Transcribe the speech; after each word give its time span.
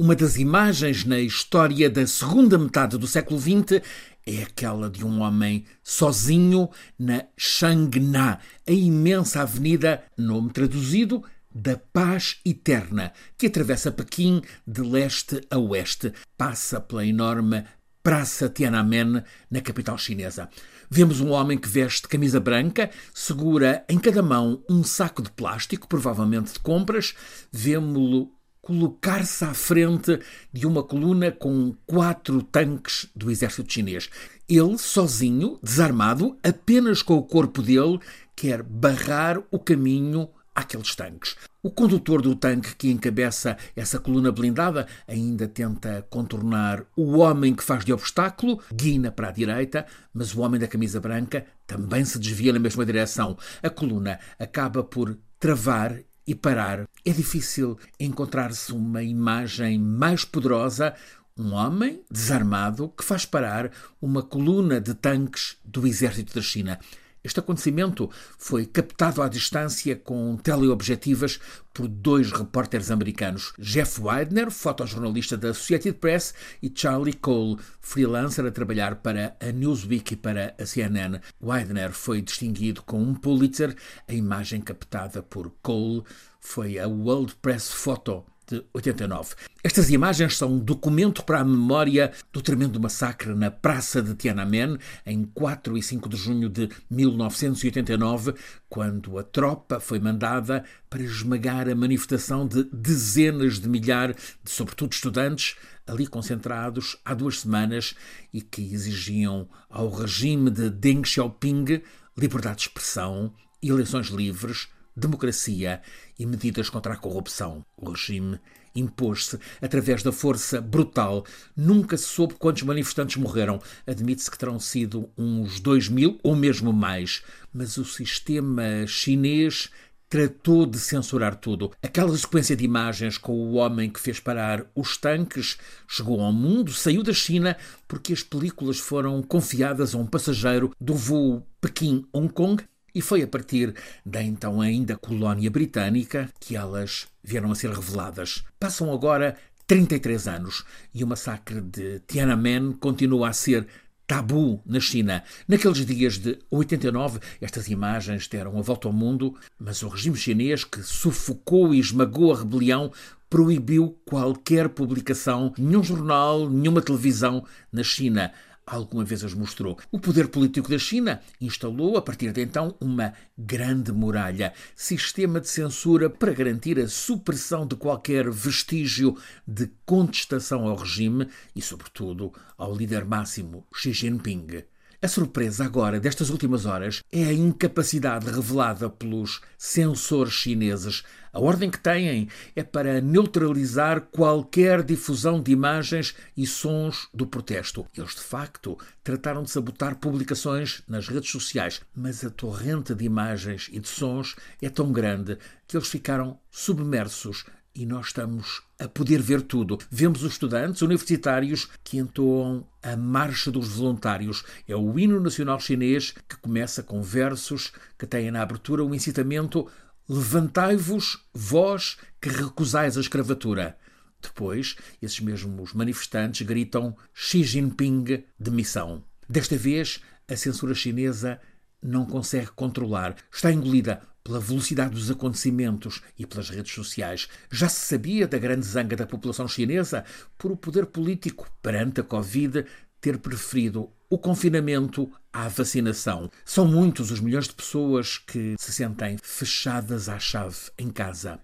Uma 0.00 0.16
das 0.16 0.38
imagens 0.38 1.04
na 1.04 1.20
história 1.20 1.90
da 1.90 2.06
segunda 2.06 2.56
metade 2.56 2.96
do 2.96 3.06
século 3.06 3.38
XX 3.38 3.82
é 4.26 4.44
aquela 4.44 4.88
de 4.88 5.04
um 5.04 5.20
homem 5.20 5.66
sozinho 5.84 6.70
na 6.98 7.26
Shangna, 7.36 8.38
a 8.66 8.72
imensa 8.72 9.42
avenida, 9.42 10.02
nome 10.16 10.48
traduzido, 10.54 11.22
da 11.54 11.76
paz 11.92 12.40
eterna, 12.46 13.12
que 13.36 13.48
atravessa 13.48 13.92
Pequim 13.92 14.40
de 14.66 14.80
leste 14.80 15.46
a 15.50 15.58
oeste, 15.58 16.14
passa 16.34 16.80
pela 16.80 17.04
enorme 17.04 17.62
Praça 18.02 18.48
Tiananmen, 18.48 19.22
na 19.50 19.60
capital 19.60 19.98
chinesa. 19.98 20.48
Vemos 20.90 21.20
um 21.20 21.28
homem 21.32 21.58
que 21.58 21.68
veste 21.68 22.08
camisa 22.08 22.40
branca, 22.40 22.88
segura 23.12 23.84
em 23.86 23.98
cada 23.98 24.22
mão 24.22 24.64
um 24.66 24.82
saco 24.82 25.20
de 25.20 25.30
plástico, 25.30 25.86
provavelmente 25.86 26.54
de 26.54 26.60
compras. 26.60 27.14
Vemo-lo 27.52 28.39
colocar-se 28.62 29.44
à 29.44 29.54
frente 29.54 30.18
de 30.52 30.66
uma 30.66 30.82
coluna 30.82 31.32
com 31.32 31.74
quatro 31.86 32.42
tanques 32.42 33.08
do 33.14 33.30
exército 33.30 33.72
chinês. 33.72 34.10
Ele, 34.48 34.78
sozinho, 34.78 35.58
desarmado, 35.62 36.36
apenas 36.42 37.02
com 37.02 37.14
o 37.14 37.22
corpo 37.22 37.62
dele, 37.62 37.98
quer 38.36 38.62
barrar 38.62 39.42
o 39.50 39.58
caminho 39.58 40.28
àqueles 40.54 40.94
tanques. 40.94 41.36
O 41.62 41.70
condutor 41.70 42.22
do 42.22 42.34
tanque 42.34 42.74
que 42.74 42.90
encabeça 42.90 43.56
essa 43.76 43.98
coluna 43.98 44.32
blindada 44.32 44.86
ainda 45.06 45.46
tenta 45.46 46.06
contornar 46.08 46.84
o 46.96 47.18
homem 47.18 47.54
que 47.54 47.62
faz 47.62 47.84
de 47.84 47.92
obstáculo, 47.92 48.60
guina 48.72 49.10
para 49.10 49.28
a 49.28 49.32
direita, 49.32 49.86
mas 50.12 50.34
o 50.34 50.40
homem 50.40 50.60
da 50.60 50.66
camisa 50.66 51.00
branca 51.00 51.44
também 51.66 52.04
se 52.04 52.18
desvia 52.18 52.52
na 52.52 52.58
mesma 52.58 52.84
direção. 52.84 53.36
A 53.62 53.70
coluna 53.70 54.18
acaba 54.38 54.82
por 54.82 55.18
travar 55.38 55.98
e 56.30 56.34
parar. 56.34 56.88
É 57.04 57.10
difícil 57.10 57.76
encontrar-se 57.98 58.72
uma 58.72 59.02
imagem 59.02 59.80
mais 59.80 60.24
poderosa. 60.24 60.94
Um 61.36 61.54
homem 61.54 62.04
desarmado 62.08 62.88
que 62.96 63.04
faz 63.04 63.24
parar 63.26 63.72
uma 64.00 64.22
coluna 64.22 64.80
de 64.80 64.94
tanques 64.94 65.56
do 65.64 65.88
exército 65.88 66.32
da 66.32 66.40
China. 66.40 66.78
Este 67.22 67.38
acontecimento 67.40 68.08
foi 68.38 68.64
captado 68.64 69.20
à 69.20 69.28
distância 69.28 69.94
com 69.94 70.36
teleobjetivas 70.36 71.38
por 71.74 71.86
dois 71.86 72.32
repórteres 72.32 72.90
americanos, 72.90 73.52
Jeff 73.58 74.00
Widener, 74.00 74.50
fotojornalista 74.50 75.36
da 75.36 75.50
Associated 75.50 75.98
Press, 75.98 76.34
e 76.62 76.72
Charlie 76.74 77.12
Cole, 77.12 77.58
freelancer 77.80 78.44
a 78.46 78.50
trabalhar 78.50 78.96
para 78.96 79.36
a 79.38 79.52
Newsweek 79.52 80.14
e 80.14 80.16
para 80.16 80.54
a 80.58 80.64
CNN. 80.64 81.20
Widener 81.40 81.92
foi 81.92 82.22
distinguido 82.22 82.82
com 82.82 83.02
um 83.02 83.14
Pulitzer. 83.14 83.76
A 84.08 84.14
imagem 84.14 84.60
captada 84.60 85.22
por 85.22 85.52
Cole 85.62 86.02
foi 86.40 86.78
a 86.78 86.88
World 86.88 87.36
Press 87.42 87.70
Photo 87.70 88.24
de 88.50 88.64
89. 88.74 89.36
Estas 89.62 89.90
imagens 89.90 90.36
são 90.36 90.54
um 90.54 90.58
documento 90.58 91.22
para 91.22 91.40
a 91.40 91.44
memória 91.44 92.10
do 92.32 92.42
tremendo 92.42 92.80
massacre 92.80 93.32
na 93.34 93.50
Praça 93.50 94.02
de 94.02 94.14
Tiananmen, 94.14 94.76
em 95.06 95.24
4 95.24 95.78
e 95.78 95.82
5 95.82 96.08
de 96.08 96.16
junho 96.16 96.48
de 96.48 96.68
1989, 96.90 98.34
quando 98.68 99.18
a 99.18 99.22
tropa 99.22 99.78
foi 99.78 100.00
mandada 100.00 100.64
para 100.88 101.02
esmagar 101.02 101.68
a 101.68 101.74
manifestação 101.74 102.46
de 102.46 102.64
dezenas 102.72 103.60
de 103.60 103.68
milhares 103.68 104.16
de, 104.42 104.50
sobretudo, 104.50 104.92
estudantes 104.92 105.56
ali 105.86 106.06
concentrados 106.06 106.96
há 107.04 107.14
duas 107.14 107.40
semanas 107.40 107.94
e 108.32 108.40
que 108.40 108.62
exigiam 108.72 109.48
ao 109.68 109.90
regime 109.90 110.50
de 110.50 110.70
Deng 110.70 111.04
Xiaoping 111.04 111.82
liberdade 112.16 112.56
de 112.56 112.62
expressão, 112.62 113.32
eleições 113.62 114.08
livres, 114.08 114.68
democracia 114.96 115.80
e 116.18 116.26
medidas 116.26 116.68
contra 116.68 116.94
a 116.94 116.96
corrupção. 116.96 117.64
O 117.76 117.90
regime 117.90 118.38
impôs-se 118.74 119.38
através 119.60 120.02
da 120.02 120.12
força 120.12 120.60
brutal. 120.60 121.24
Nunca 121.56 121.96
se 121.96 122.04
soube 122.04 122.34
quantos 122.34 122.62
manifestantes 122.62 123.16
morreram. 123.16 123.60
Admite-se 123.86 124.30
que 124.30 124.38
terão 124.38 124.58
sido 124.58 125.10
uns 125.16 125.60
dois 125.60 125.88
mil 125.88 126.18
ou 126.22 126.36
mesmo 126.36 126.72
mais. 126.72 127.22
Mas 127.52 127.76
o 127.76 127.84
sistema 127.84 128.86
chinês 128.86 129.70
tratou 130.10 130.66
de 130.66 130.78
censurar 130.78 131.36
tudo. 131.36 131.70
Aquela 131.80 132.16
sequência 132.18 132.56
de 132.56 132.64
imagens 132.64 133.16
com 133.16 133.32
o 133.32 133.52
homem 133.54 133.88
que 133.88 134.00
fez 134.00 134.18
parar 134.18 134.66
os 134.74 134.96
tanques 134.96 135.56
chegou 135.86 136.20
ao 136.20 136.32
mundo, 136.32 136.72
saiu 136.72 137.04
da 137.04 137.12
China, 137.12 137.56
porque 137.86 138.12
as 138.12 138.20
películas 138.20 138.80
foram 138.80 139.22
confiadas 139.22 139.94
a 139.94 139.98
um 139.98 140.06
passageiro 140.06 140.74
do 140.80 140.94
voo 140.94 141.46
Pequim-Hong 141.60 142.28
Kong 142.32 142.64
e 142.94 143.00
foi 143.00 143.22
a 143.22 143.26
partir 143.26 143.74
da 144.04 144.22
então 144.22 144.60
ainda 144.60 144.96
colónia 144.96 145.50
britânica 145.50 146.28
que 146.40 146.56
elas 146.56 147.08
vieram 147.22 147.50
a 147.52 147.54
ser 147.54 147.70
reveladas. 147.70 148.44
Passam 148.58 148.92
agora 148.92 149.36
33 149.66 150.26
anos 150.28 150.64
e 150.94 151.04
o 151.04 151.06
massacre 151.06 151.60
de 151.60 152.00
Tiananmen 152.00 152.72
continua 152.72 153.28
a 153.28 153.32
ser 153.32 153.66
tabu 154.10 154.60
na 154.66 154.80
China. 154.80 155.22
Naqueles 155.46 155.86
dias 155.86 156.18
de 156.18 156.36
89, 156.50 157.20
estas 157.40 157.68
imagens 157.68 158.26
deram 158.26 158.58
a 158.58 158.62
volta 158.62 158.88
ao 158.88 158.92
mundo, 158.92 159.36
mas 159.56 159.84
o 159.84 159.88
regime 159.88 160.16
chinês, 160.16 160.64
que 160.64 160.82
sufocou 160.82 161.72
e 161.72 161.78
esmagou 161.78 162.32
a 162.34 162.38
rebelião, 162.38 162.90
proibiu 163.28 163.96
qualquer 164.04 164.68
publicação, 164.70 165.54
nenhum 165.56 165.84
jornal, 165.84 166.50
nenhuma 166.50 166.82
televisão 166.82 167.46
na 167.72 167.84
China 167.84 168.32
alguma 168.76 169.04
vez 169.04 169.24
as 169.24 169.34
mostrou. 169.34 169.78
O 169.90 169.98
poder 169.98 170.28
político 170.28 170.68
da 170.68 170.78
China 170.78 171.20
instalou, 171.40 171.96
a 171.96 172.02
partir 172.02 172.32
de 172.32 172.40
então, 172.42 172.76
uma 172.80 173.12
grande 173.36 173.92
muralha, 173.92 174.52
sistema 174.76 175.40
de 175.40 175.48
censura 175.48 176.08
para 176.08 176.32
garantir 176.32 176.78
a 176.78 176.88
supressão 176.88 177.66
de 177.66 177.76
qualquer 177.76 178.30
vestígio 178.30 179.16
de 179.46 179.70
contestação 179.84 180.68
ao 180.68 180.76
regime 180.76 181.28
e, 181.54 181.60
sobretudo, 181.60 182.32
ao 182.56 182.74
líder 182.74 183.04
máximo 183.04 183.66
Xi 183.74 183.92
Jinping. 183.92 184.62
A 185.02 185.08
surpresa 185.08 185.64
agora 185.64 185.98
destas 185.98 186.28
últimas 186.28 186.66
horas 186.66 187.02
é 187.10 187.24
a 187.24 187.32
incapacidade 187.32 188.30
revelada 188.30 188.90
pelos 188.90 189.40
censores 189.56 190.34
chineses. 190.34 191.02
A 191.32 191.40
ordem 191.40 191.70
que 191.70 191.80
têm 191.80 192.28
é 192.54 192.62
para 192.62 193.00
neutralizar 193.00 194.02
qualquer 194.12 194.82
difusão 194.82 195.42
de 195.42 195.52
imagens 195.52 196.14
e 196.36 196.46
sons 196.46 197.08
do 197.14 197.26
protesto. 197.26 197.86
Eles, 197.96 198.14
de 198.14 198.20
facto, 198.20 198.76
trataram 199.02 199.42
de 199.42 199.50
sabotar 199.50 199.96
publicações 199.96 200.82
nas 200.86 201.08
redes 201.08 201.30
sociais, 201.30 201.80
mas 201.96 202.22
a 202.22 202.28
torrente 202.28 202.94
de 202.94 203.06
imagens 203.06 203.70
e 203.72 203.80
de 203.80 203.88
sons 203.88 204.36
é 204.60 204.68
tão 204.68 204.92
grande 204.92 205.38
que 205.66 205.78
eles 205.78 205.88
ficaram 205.88 206.38
submersos 206.50 207.46
e 207.74 207.86
nós 207.86 208.06
estamos 208.06 208.62
a 208.78 208.88
poder 208.88 209.22
ver 209.22 209.42
tudo. 209.42 209.78
Vemos 209.90 210.22
os 210.22 210.32
estudantes 210.32 210.82
universitários 210.82 211.68
que 211.84 211.98
entoam 211.98 212.66
a 212.82 212.96
Marcha 212.96 213.50
dos 213.50 213.68
Voluntários. 213.68 214.44
É 214.66 214.74
o 214.74 214.98
hino 214.98 215.20
nacional 215.20 215.60
chinês 215.60 216.12
que 216.28 216.36
começa 216.36 216.82
com 216.82 217.02
versos 217.02 217.72
que 217.98 218.06
têm 218.06 218.30
na 218.30 218.42
abertura 218.42 218.84
um 218.84 218.94
incitamento 218.94 219.68
Levantai-vos, 220.12 221.24
vós 221.32 221.96
que 222.20 222.28
recusais 222.28 222.98
a 222.98 223.00
escravatura. 223.00 223.78
Depois, 224.20 224.74
esses 225.00 225.20
mesmos 225.20 225.72
manifestantes 225.72 226.44
gritam 226.44 226.96
Xi 227.14 227.44
Jinping 227.44 228.24
demissão. 228.36 229.04
Desta 229.28 229.56
vez, 229.56 230.00
a 230.26 230.36
censura 230.36 230.74
chinesa 230.74 231.40
não 231.80 232.04
consegue 232.04 232.48
controlar. 232.48 233.14
Está 233.32 233.52
engolida 233.52 234.02
pela 234.22 234.40
velocidade 234.40 234.94
dos 234.94 235.10
acontecimentos 235.10 236.02
e 236.18 236.26
pelas 236.26 236.50
redes 236.50 236.72
sociais. 236.72 237.28
Já 237.50 237.68
se 237.68 237.86
sabia 237.86 238.26
da 238.26 238.38
grande 238.38 238.66
zanga 238.66 238.96
da 238.96 239.06
população 239.06 239.48
chinesa 239.48 240.04
por 240.36 240.52
o 240.52 240.56
poder 240.56 240.86
político, 240.86 241.50
perante 241.62 242.00
a 242.00 242.04
Covid, 242.04 242.64
ter 243.00 243.18
preferido 243.18 243.90
o 244.08 244.18
confinamento 244.18 245.10
à 245.32 245.48
vacinação. 245.48 246.30
São 246.44 246.66
muitos 246.66 247.10
os 247.10 247.20
milhões 247.20 247.46
de 247.46 247.54
pessoas 247.54 248.18
que 248.18 248.54
se 248.58 248.72
sentem 248.72 249.16
fechadas 249.22 250.08
à 250.08 250.18
chave 250.18 250.70
em 250.78 250.90
casa. 250.90 251.40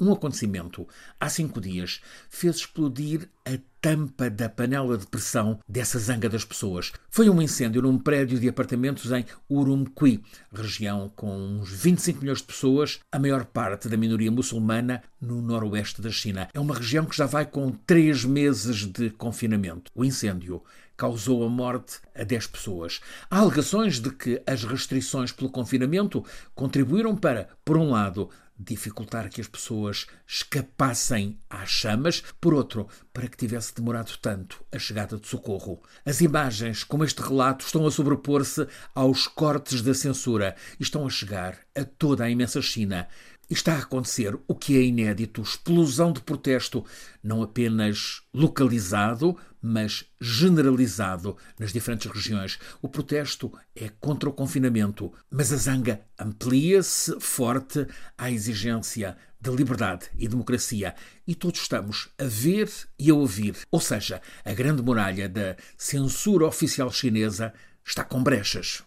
Um 0.00 0.12
acontecimento, 0.12 0.88
há 1.20 1.28
cinco 1.28 1.60
dias, 1.60 2.00
fez 2.30 2.56
explodir 2.56 3.28
a 3.44 3.58
tampa 3.82 4.30
da 4.30 4.48
panela 4.48 4.96
de 4.96 5.06
pressão 5.06 5.58
dessa 5.68 5.98
zanga 5.98 6.26
das 6.26 6.42
pessoas. 6.42 6.90
Foi 7.10 7.28
um 7.28 7.42
incêndio 7.42 7.82
num 7.82 7.98
prédio 7.98 8.40
de 8.40 8.48
apartamentos 8.48 9.12
em 9.12 9.26
Urumqi, 9.46 10.22
região 10.50 11.12
com 11.14 11.36
uns 11.36 11.70
25 11.70 12.20
milhões 12.20 12.38
de 12.38 12.44
pessoas, 12.44 13.00
a 13.12 13.18
maior 13.18 13.44
parte 13.44 13.90
da 13.90 13.96
minoria 13.98 14.30
muçulmana 14.30 15.02
no 15.20 15.42
noroeste 15.42 16.00
da 16.00 16.10
China. 16.10 16.48
É 16.54 16.60
uma 16.60 16.74
região 16.74 17.04
que 17.04 17.16
já 17.16 17.26
vai 17.26 17.44
com 17.44 17.70
três 17.70 18.24
meses 18.24 18.86
de 18.86 19.10
confinamento. 19.10 19.90
O 19.94 20.02
incêndio 20.02 20.62
causou 21.00 21.42
a 21.44 21.48
morte 21.48 21.98
a 22.14 22.24
10 22.24 22.46
pessoas. 22.48 23.00
Há 23.30 23.38
alegações 23.38 23.98
de 23.98 24.10
que 24.10 24.42
as 24.46 24.64
restrições 24.64 25.32
pelo 25.32 25.48
confinamento 25.48 26.22
contribuíram 26.54 27.16
para, 27.16 27.48
por 27.64 27.78
um 27.78 27.88
lado, 27.88 28.28
dificultar 28.62 29.30
que 29.30 29.40
as 29.40 29.48
pessoas 29.48 30.06
escapassem 30.26 31.40
às 31.48 31.70
chamas, 31.70 32.22
por 32.40 32.52
outro, 32.52 32.86
para 33.12 33.26
que 33.26 33.36
tivesse 33.36 33.74
demorado 33.74 34.16
tanto 34.18 34.62
a 34.70 34.78
chegada 34.78 35.16
de 35.16 35.26
socorro. 35.26 35.82
As 36.04 36.20
imagens, 36.20 36.84
como 36.84 37.04
este 37.04 37.22
relato, 37.22 37.64
estão 37.64 37.86
a 37.86 37.90
sobrepor-se 37.90 38.66
aos 38.94 39.26
cortes 39.26 39.80
da 39.80 39.94
censura 39.94 40.54
e 40.78 40.82
estão 40.82 41.06
a 41.06 41.10
chegar 41.10 41.58
a 41.74 41.84
toda 41.84 42.24
a 42.24 42.30
imensa 42.30 42.60
China. 42.60 43.08
Está 43.54 43.74
a 43.74 43.80
acontecer 43.80 44.38
o 44.46 44.54
que 44.54 44.76
é 44.76 44.82
inédito: 44.82 45.42
explosão 45.42 46.12
de 46.12 46.20
protesto, 46.20 46.84
não 47.22 47.42
apenas 47.42 48.22
localizado, 48.32 49.36
mas 49.60 50.04
generalizado 50.20 51.36
nas 51.58 51.72
diferentes 51.72 52.10
regiões. 52.10 52.58
O 52.80 52.88
protesto 52.88 53.52
é 53.74 53.88
contra 54.00 54.28
o 54.28 54.32
confinamento, 54.32 55.12
mas 55.30 55.52
a 55.52 55.56
zanga 55.56 56.00
amplia-se 56.18 57.18
forte 57.20 57.86
à 58.16 58.30
exigência 58.30 59.16
de 59.40 59.50
liberdade 59.50 60.06
e 60.16 60.28
democracia. 60.28 60.94
E 61.26 61.34
todos 61.34 61.60
estamos 61.60 62.08
a 62.18 62.24
ver 62.24 62.70
e 62.98 63.10
a 63.10 63.14
ouvir. 63.14 63.56
Ou 63.70 63.80
seja, 63.80 64.20
a 64.44 64.52
grande 64.52 64.82
muralha 64.82 65.28
da 65.28 65.56
censura 65.76 66.46
oficial 66.46 66.92
chinesa 66.92 67.52
está 67.84 68.04
com 68.04 68.22
brechas. 68.22 68.82